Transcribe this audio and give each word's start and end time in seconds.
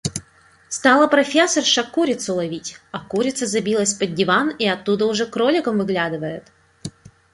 Стала 0.67 1.05
профессорша 1.05 1.83
курицу 1.83 2.33
ловить, 2.33 2.77
а 2.91 2.99
курица 3.05 3.45
забилась 3.45 3.93
под 3.93 4.15
диван 4.15 4.49
и 4.49 4.65
оттуда 4.65 5.05
уже 5.05 5.27
кроликом 5.27 5.77
выглядывает. 5.77 6.51